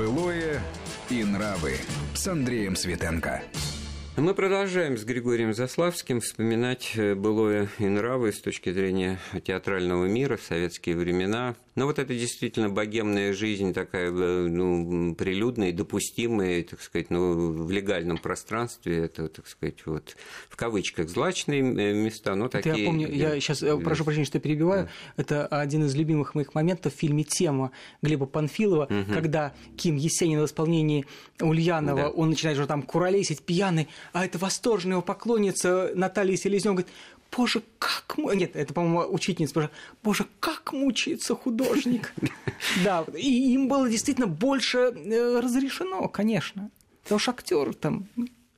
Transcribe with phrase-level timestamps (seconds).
[0.00, 0.62] Былое
[1.10, 1.74] и нравы
[2.14, 3.42] с Андреем Светенко.
[4.16, 10.38] Мы продолжаем с Григорием Заславским вспоминать э, былое и нравы с точки зрения театрального мира
[10.38, 11.54] в советские времена.
[11.74, 17.70] Но вот это действительно богемная жизнь такая э, ну, прилюдная допустимая, так сказать, ну, в
[17.70, 19.04] легальном пространстве.
[19.04, 20.16] Это, так сказать, вот
[20.48, 22.72] в кавычках злачные э, места, но такие...
[22.72, 24.84] Это я помню, я сейчас прошу прощения, что перебиваю.
[24.84, 25.22] Да.
[25.22, 27.70] Это один из любимых моих моментов в фильме «Тема»
[28.02, 29.12] Глеба Панфилова, угу.
[29.12, 31.06] когда Ким Есенин в исполнении
[31.40, 32.10] Ульянова, да.
[32.10, 36.92] он начинает уже там куролесить пьяный, а эта восторженная его поклонница Наталья Селезнёва говорит,
[37.36, 38.16] Боже, как...
[38.18, 39.54] Нет, это, по-моему, учительница.
[39.54, 39.70] Боже,
[40.02, 42.12] Боже, как мучается художник.
[42.84, 46.70] Да, и им было действительно больше э, разрешено, конечно.
[47.02, 48.06] Потому что актер там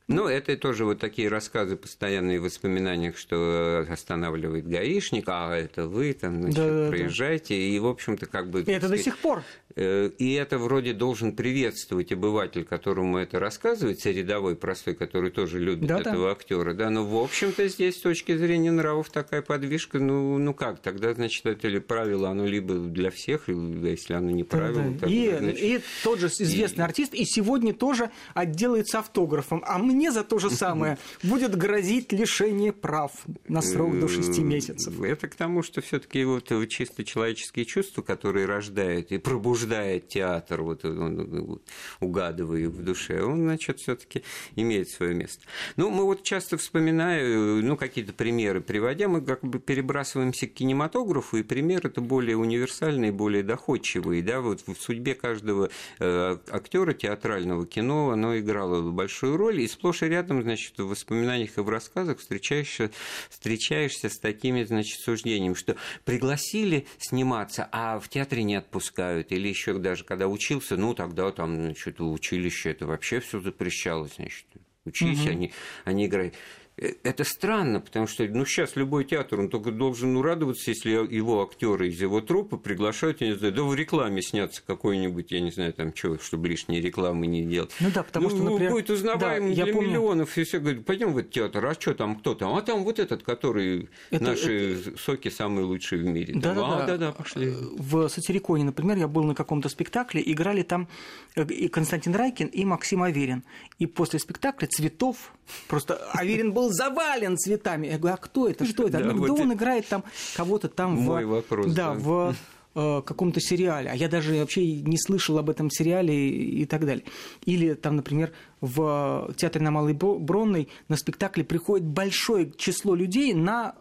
[0.07, 6.13] ну, это тоже вот такие рассказы постоянные в воспоминаниях, что останавливает гаишник, а это вы
[6.13, 7.61] там, значит, да, проезжаете, да.
[7.61, 8.61] и, в общем-то, как бы...
[8.61, 9.43] Это сказать, до сих пор.
[9.75, 15.87] Э, и это вроде должен приветствовать обыватель, которому это рассказывается, рядовой простой, который тоже любит
[15.87, 16.31] да, этого да.
[16.31, 20.79] актера, да, но, в общем-то, здесь с точки зрения нравов такая подвижка, ну, ну как,
[20.79, 24.99] тогда, значит, это ли правило, оно либо для всех, если оно не правило, да, да.
[24.99, 25.59] Тогда, и, значит...
[25.59, 26.85] и тот же известный и...
[26.85, 32.73] артист, и сегодня тоже отделается автографом, а мне за то же самое будет грозить лишение
[32.73, 33.11] прав
[33.47, 35.01] на срок до 6 месяцев.
[35.01, 39.17] Это к тому, что все таки вот чисто человеческие чувства, которые рождает и
[39.63, 41.61] пробуждает театр, вот он
[41.99, 44.23] угадывая в душе, он, значит, все таки
[44.55, 45.43] имеет свое место.
[45.77, 51.37] Ну, мы вот часто вспоминаем, ну, какие-то примеры приводя, мы как бы перебрасываемся к кинематографу,
[51.37, 55.69] и пример это более универсальный, более доходчивый, да, вот в судьбе каждого
[55.99, 61.57] э, актера театрального кино оно играло большую роль, и сплошь и рядом, значит, в воспоминаниях
[61.57, 62.91] и в рассказах встречаешься,
[63.29, 65.75] встречаешься с такими, значит, суждениями, что
[66.05, 71.55] пригласили сниматься, а в театре не отпускают, или еще даже когда учился, ну, тогда там,
[71.55, 74.45] значит, училище это вообще все запрещалось, значит,
[74.85, 75.29] учись, угу.
[75.29, 75.53] они,
[75.85, 76.35] они играют.
[76.77, 80.89] Э, это странно, потому что ну, сейчас любой театр, он только должен ну, радоваться, если
[80.89, 85.41] его актеры из его трупа приглашают, я не знаю, да в рекламе сняться какой-нибудь, я
[85.41, 87.71] не знаю, там что, чтобы лишней рекламы не делать.
[87.79, 88.71] Ну да, потому ну, что, например...
[88.71, 89.89] Будет узнаваемым да, для помню...
[89.89, 92.55] миллионов, и все говорят, пойдем в этот театр, а что там, кто там?
[92.55, 94.97] А там вот этот, который это, наши это...
[94.97, 96.33] соки самые лучшие в мире.
[96.35, 97.53] Да, да, а, да, да, пошли.
[97.77, 100.87] В Сатириконе, например, я был на каком-то спектакле, играли там
[101.35, 103.43] э, и Константин Райкин, и Максим Аверин.
[103.77, 105.33] И после спектакля цветов
[105.67, 107.87] просто Аверин был завален цветами.
[107.87, 108.93] Я говорю, а кто это, что это?
[109.03, 110.03] Да, ну, вот он играет там
[110.35, 111.29] кого-то там Мой в...
[111.29, 111.99] вопрос, да, да.
[111.99, 112.35] в
[112.75, 117.03] э, каком-то сериале, а я даже вообще не слышал об этом сериале и так далее.
[117.45, 123.75] Или там, например, в театре на Малой Бронной на спектакле приходит большое число людей на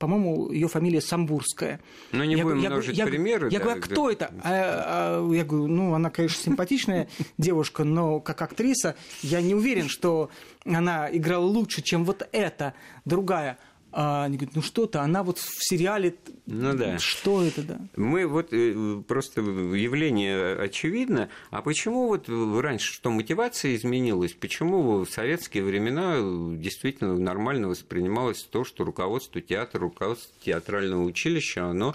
[0.00, 1.78] по-моему, ее фамилия Самбурская.
[2.10, 3.50] Ну, не я, будем множить я, примеры.
[3.52, 4.12] Я, да, говорю, а кто да.
[4.12, 4.34] это?
[4.42, 7.06] А, а, я говорю, ну, она, конечно, симпатичная
[7.38, 10.30] девушка, но как актриса я не уверен, что
[10.64, 12.72] она играла лучше, чем вот эта
[13.04, 13.58] другая.
[13.92, 16.14] А они говорят, ну что-то, она вот в сериале,
[16.46, 16.98] ну да.
[16.98, 17.78] что это, да?
[17.96, 25.10] Мы вот э, просто явление очевидно, а почему вот раньше, что мотивация изменилась, почему в
[25.10, 26.18] советские времена
[26.56, 31.94] действительно нормально воспринималось то, что руководство театра, руководство театрального училища, оно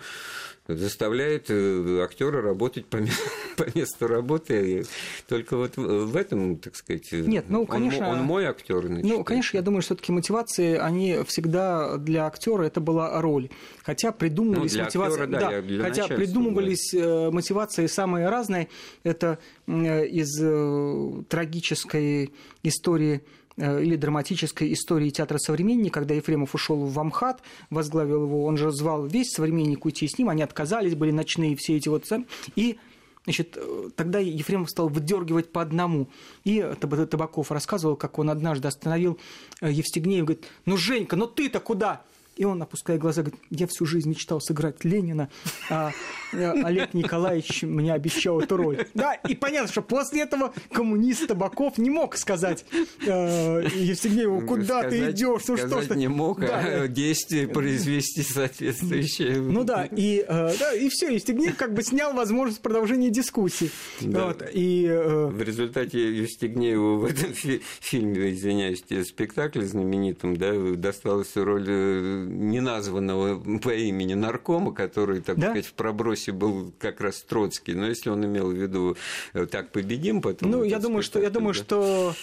[0.68, 2.98] заставляет э, актера работать по,
[3.58, 4.86] по месту работы.
[5.28, 8.88] Только вот в этом, так сказать, Нет, ну, конечно, он, он мой актер.
[8.90, 13.50] Ну, конечно, я думаю, что все-таки мотивации, они всегда для актера это была роль.
[13.84, 15.22] Хотя придумывались ну, мотивации.
[15.22, 17.00] Актера, да, да, хотя придумывались да.
[17.00, 18.68] Э, мотивации самые разные.
[19.04, 22.34] Это из э, трагической
[22.64, 28.58] истории Э, или драматической истории театра «Современник», когда Ефремов ушел в Амхат, возглавил его, он
[28.58, 32.06] же звал весь «Современник» уйти с ним, они отказались, были ночные все эти вот...
[32.56, 32.78] И
[33.26, 36.10] Значит, э, тогда Ефремов стал выдергивать по одному.
[36.44, 39.20] И Табаков рассказывал, как он однажды остановил
[39.62, 42.04] э, Евстигнеев, говорит, ну, Женька, ну ты-то куда?
[42.36, 45.30] И он, опуская глаза, говорит, я всю жизнь мечтал сыграть Ленина,
[45.70, 45.92] а
[46.34, 48.88] э, Олег Николаевич мне обещал эту роль.
[48.94, 52.66] Да, и понятно, что после этого коммунист Табаков не мог сказать
[53.06, 56.60] э, Евстигнееву, куда сказать, ты идешь, что что не мог, да.
[56.60, 59.42] а действие произвести соответствующее.
[59.56, 63.70] Ну да, и, э, да, и все, Евстигнеев как бы снял возможность продолжения дискуссии.
[64.02, 64.28] Да.
[64.28, 65.28] Вот, и, э...
[65.28, 74.14] В результате Евстигнееву в этом фильме, извиняюсь, спектакле знаменитом, да, досталась роль неназванного по имени
[74.14, 75.48] наркома, который, так да?
[75.48, 77.74] сказать, в пробросе был как раз Троцкий.
[77.74, 78.98] Но если он имел в виду
[79.34, 80.52] э, так победим, потом.
[80.52, 82.14] Ну, я думаю, что я думаю, что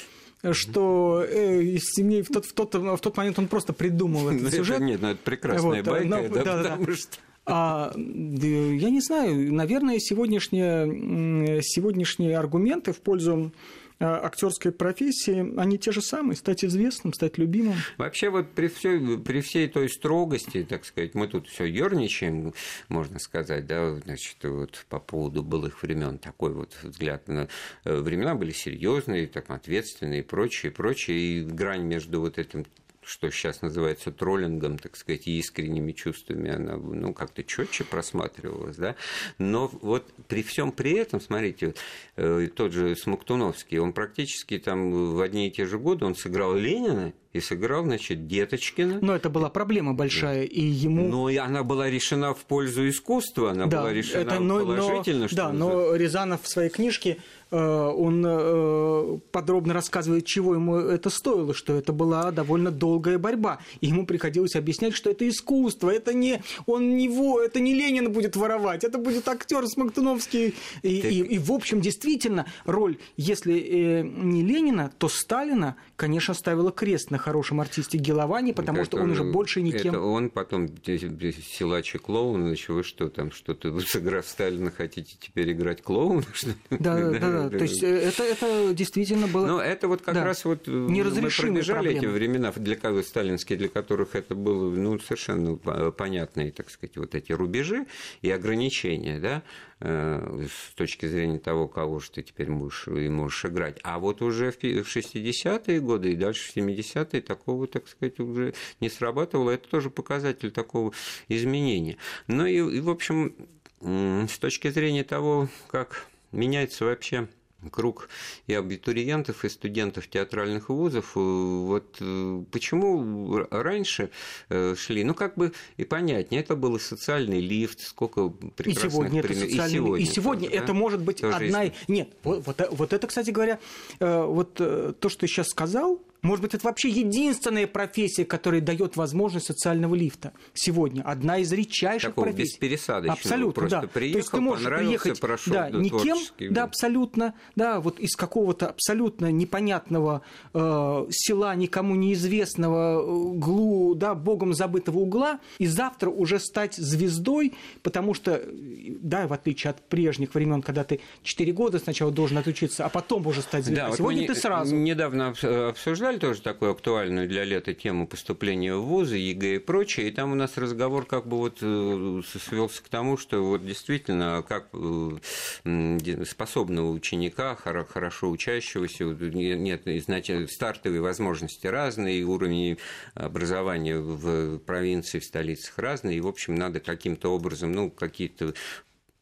[0.50, 4.50] что э, семьи в тот, в, тот, в тот момент он просто придумал этот ну,
[4.50, 4.76] сюжет.
[4.76, 6.94] Это, нет, ну это прекрасная вот, байка, но, да, да, потому да.
[6.94, 7.08] что
[7.46, 15.92] А, я не знаю, наверное, сегодняшние, сегодняшние аргументы в пользу Э, актерской профессии, они те
[15.92, 17.76] же самые, стать известным, стать любимым.
[17.98, 22.54] Вообще вот при всей, при всей той строгости, так сказать, мы тут все ерничаем,
[22.88, 27.48] можно сказать, да, значит, вот по поводу былых времен такой вот взгляд на
[27.84, 32.64] э, времена были серьезные, так ответственные и прочее, прочее, и грань между вот этим
[33.04, 38.96] что сейчас называется троллингом, так сказать, искренними чувствами, она ну, как-то четче просматривалась, да.
[39.38, 41.74] Но вот при всем при этом, смотрите,
[42.16, 46.54] э, тот же Смоктуновский, он практически там в одни и те же годы он сыграл
[46.54, 48.98] Ленина и сыграл, значит, Деточкина.
[49.00, 51.08] Но это была проблема большая, и ему...
[51.08, 55.22] Но и она была решена в пользу искусства, она да, была решена это, но, положительно.
[55.22, 57.18] Но, что да, но Рязанов в своей книжке
[57.50, 63.60] э, он э, подробно рассказывает, чего ему это стоило, что это была довольно долгая борьба.
[63.80, 68.12] И ему приходилось объяснять, что это искусство, это не он не во, это не Ленин
[68.12, 70.54] будет воровать, это будет актер Смоктуновский.
[70.82, 71.10] И, так...
[71.10, 77.10] и, и в общем, действительно, роль, если э, не Ленина, то Сталина, конечно, ставила крест
[77.10, 79.94] на хорошем артисте Геловани, потому это, что он уже больше никем...
[79.94, 85.52] Это он потом силач и клоун, еще вы что там, что-то сыграв Сталина хотите теперь
[85.52, 86.24] играть клоуна?
[86.70, 89.46] Да, да, да, то есть э, это, это действительно было...
[89.46, 90.24] Но это вот как да.
[90.24, 95.56] раз вот э, мы пробежали эти времена, для сталинские, для которых это было ну, совершенно
[95.56, 97.86] понятные, так сказать, вот эти рубежи
[98.20, 99.42] и ограничения, да,
[99.82, 103.80] с точки зрения того, кого же ты теперь можешь, и можешь играть.
[103.82, 108.88] А вот уже в 60-е годы и дальше в 70-е такого, так сказать, уже не
[108.88, 109.50] срабатывало.
[109.50, 110.92] Это тоже показатель такого
[111.28, 111.96] изменения.
[112.28, 113.34] Ну и, и в общем,
[113.80, 117.28] с точки зрения того, как меняется вообще
[117.70, 118.08] круг
[118.46, 121.12] и абитуриентов, и студентов театральных вузов.
[121.16, 124.10] Э, вот э, почему раньше
[124.48, 128.90] э, шли, ну, как бы и понятнее, это был и социальный лифт, сколько прекрасных и
[128.90, 129.30] сегодня примеров.
[129.30, 129.76] Это социальный...
[129.76, 130.74] И сегодня, и сегодня тоже, это да?
[130.74, 131.62] может быть тоже одна...
[131.62, 131.88] Есть...
[131.88, 133.58] Нет, вот, вот, вот это, кстати говоря,
[134.00, 139.46] вот то, что ты сейчас сказал, может быть, это вообще единственная профессия, которая дает возможность
[139.46, 141.02] социального лифта сегодня.
[141.02, 142.52] Одна из редчайших Такого профессий.
[142.52, 143.18] беспересадочного.
[143.18, 143.88] Абсолютно, Просто да.
[143.88, 146.18] приехал, То есть ты можешь приехать прошел да, никем,
[146.52, 150.22] да, абсолютно, да, вот из какого-то абсолютно непонятного
[150.54, 157.52] э, села, никому неизвестного, э, глу, да, богом забытого угла, и завтра уже стать звездой,
[157.82, 162.84] потому что, да, в отличие от прежних времен, когда ты 4 года сначала должен отучиться,
[162.84, 163.84] а потом уже стать звездой.
[163.84, 164.76] Да, вот Сегодня ты сразу.
[164.76, 165.34] Недавно
[165.68, 170.10] обсуждали обсуждали тоже такую актуальную для лета тему поступления в вузы, ЕГЭ и прочее, и
[170.10, 174.68] там у нас разговор как бы вот э, свелся к тому, что вот действительно, как
[174.72, 182.78] э, способного ученика, хорошо учащегося, нет, значит, стартовые возможности разные, уровни
[183.14, 188.54] образования в провинции, в столицах разные, и, в общем, надо каким-то образом, ну, какие-то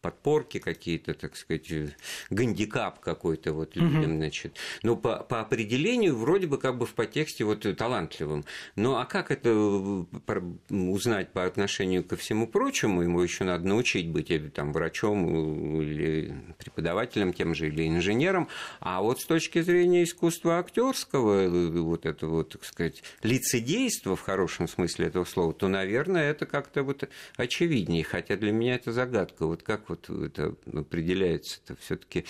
[0.01, 1.91] подпорки какие-то, так сказать, э,
[2.31, 4.17] гандикап какой-то вот людям, угу.
[4.17, 4.57] значит.
[4.83, 8.45] Но по, по определению вроде бы как бы в подтексте вот талантливым.
[8.77, 13.03] Ну а как это э, узнать по отношению ко всему прочему?
[13.03, 18.49] Ему еще надо научить быть э, там врачом или преподавателем тем же или инженером.
[18.81, 21.49] А вот с точки зрения искусства актерского,
[21.83, 26.83] вот это вот, так сказать, лицедейство в хорошем смысле этого слова, то, наверное, это как-то
[26.83, 28.05] вот очевиднее.
[28.05, 29.47] Хотя для меня это загадка.
[29.47, 32.25] Вот как вот это определяется, это все-таки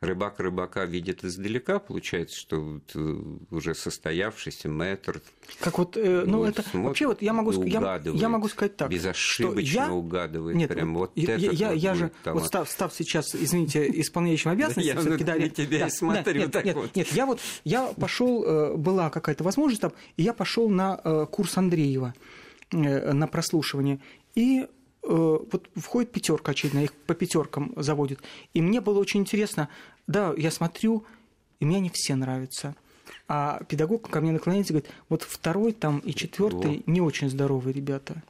[0.00, 5.20] рыбак рыбака видит издалека, получается, что вот э, уже состоявшийся метр.
[5.60, 8.90] Как вот, э, ну вот это вообще вот я могу, я, я могу сказать так,
[8.90, 9.92] безошибочно что я...
[9.92, 14.50] угадывает, Нет, прям вот, вот я, я, я же вот став, став сейчас, извините, исполняющим
[14.50, 18.76] обязанности, я все-таки да, тебя и смотрю нет, нет, нет, я вот я пошел, э,
[18.76, 20.96] была какая-то возможность там, и я пошел на
[21.26, 22.14] курс Андреева
[22.70, 23.98] на прослушивание.
[24.34, 24.77] И Э,
[25.08, 28.20] вот входит пятерка очевидно, их по пятеркам заводит.
[28.54, 29.68] И мне было очень интересно,
[30.06, 31.04] да, я смотрю,
[31.60, 32.76] и мне они все нравятся.
[33.26, 37.72] А педагог ко мне наклоняется и говорит, вот второй там и четвертый не очень здоровые
[37.72, 38.22] ребята.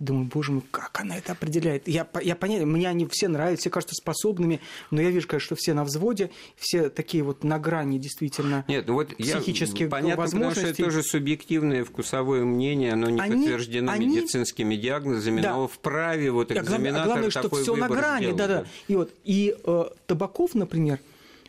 [0.00, 1.86] Думаю, боже мой, как она это определяет?
[1.86, 4.60] Я, я понятно, мне они все нравятся, все кажутся способными,
[4.90, 8.88] но я вижу, конечно, что все на взводе, все такие вот на грани действительно Нет,
[8.88, 10.60] ну вот психических я, понятно, возможностей.
[10.62, 14.08] Потому что это тоже субъективное вкусовое мнение, оно не они, подтверждено они...
[14.08, 15.52] медицинскими диагнозами, да.
[15.52, 18.64] но вправе вот экзаменатор а главное, что все на грани, да, да.
[18.88, 20.98] И вот и э, Табаков, например,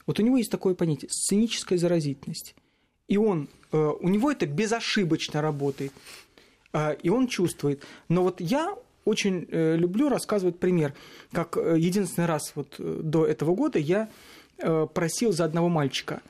[0.06, 2.54] вот у него есть такое понятие сценическая заразительность,
[3.08, 5.92] и он, э, у него это безошибочно работает.
[6.75, 7.84] А, и он чувствует.
[8.10, 10.94] Но вот я очень э, люблю рассказывать пример,
[11.32, 14.10] как э, единственный раз вот э, до этого года я
[14.94, 16.22] просил за одного мальчика.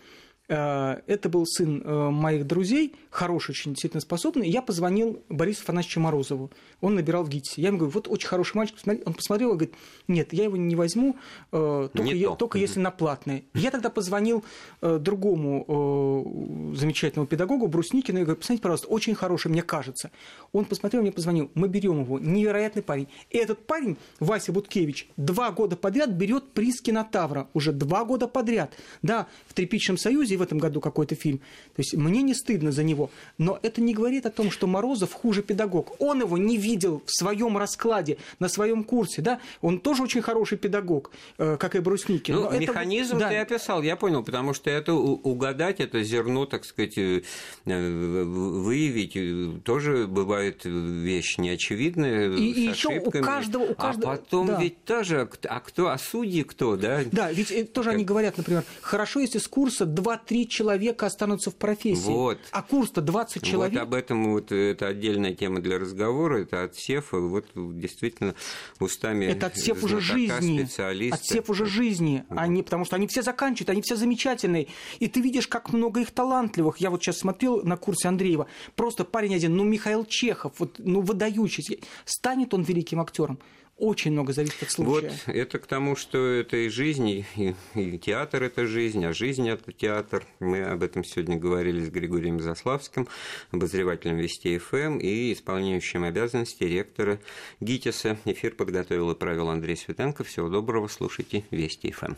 [0.48, 4.48] Э, это был сын э, моих друзей, хороший, очень действительно способный.
[4.48, 6.52] Я позвонил Борису Афанасьевичу Морозову.
[6.82, 7.62] Он набирал в ГИТИСе.
[7.62, 8.78] Я ему говорю, вот очень хороший мальчик.
[9.06, 9.74] Он посмотрел и говорит,
[10.08, 11.16] нет, я его не возьму,
[11.52, 13.44] э, только, не я, только если на платное.
[13.54, 14.44] Я тогда позвонил
[14.82, 20.12] другому замечательному педагогу Брусникину и говорю, посмотрите, пожалуйста, очень хороший, мне кажется.
[20.52, 23.08] Он посмотрел, мне позвонил, мы берем его, невероятный парень.
[23.30, 27.48] И этот парень, Вася Буткевич, два года подряд берет приз кинотавра.
[27.54, 28.74] Уже два года подряд.
[29.02, 31.40] Да, в Тряпичном Союзе в этом году какой-то фильм.
[31.76, 33.10] То есть мне не стыдно за него.
[33.38, 35.96] Но это не говорит о том, что Морозов хуже педагог.
[36.00, 39.22] Он его не видел в своем раскладе, на своем курсе.
[39.22, 39.40] Да?
[39.62, 42.36] Он тоже очень хороший педагог, э, как и Брусникин.
[42.36, 43.30] Ну, механизм это...
[43.30, 47.22] ты описал, я понял, потому что это угадать, это зерно, так сказать, э,
[47.66, 52.32] выявить э, тоже бывает вещь неочевидная.
[52.36, 54.14] И, и еще у каждого, у каждого...
[54.14, 54.62] А потом да.
[54.62, 57.02] ведь тоже, а кто, а судьи кто, да?
[57.12, 57.96] Да, ведь тоже как...
[57.96, 59.86] они говорят, например, хорошо, если с курса
[60.28, 62.06] 2-3 человека останутся в профессии.
[62.06, 62.40] Вот.
[62.52, 63.74] А курс-то 20 человек.
[63.74, 68.36] Вот об этом вот это отдельная тема для разговора, это отсев, вот действительно
[68.80, 70.64] устами Это отсев уже жизни.
[70.64, 71.16] Специалиста.
[71.16, 72.40] Отсев уже жизни, вот.
[72.40, 74.68] они, потому что они все заканчивают, они все замечательные.
[75.00, 76.78] И ты видишь, как много их талантливых.
[76.78, 78.48] Я вот сейчас смотрел на курсе Андреева.
[78.76, 81.76] Просто парень один, ну, Михаил Чехов, вот, ну, выдающийся.
[82.06, 83.40] Станет он великим актером?
[83.78, 85.14] Очень много зависит от случая.
[85.26, 89.48] Вот это к тому, что это и жизнь, и, и театр– это жизнь, а жизнь–
[89.50, 90.26] это театр.
[90.40, 93.08] Мы об этом сегодня говорили с Григорием Заславским,
[93.52, 97.20] обозревателем Вести ФМ эм и исполняющим обязанности ректора
[97.60, 98.18] ГИТИСа.
[98.26, 100.24] Эфир подготовил и провел Андрей Светенко.
[100.24, 102.06] Всего доброго, слушайте Вести ФМ.
[102.06, 102.18] Эм.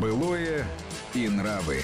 [0.00, 0.66] Былое
[1.14, 1.78] и нравы.